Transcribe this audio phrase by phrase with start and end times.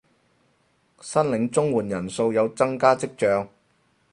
[1.01, 3.47] 申領綜援人數有增加跡象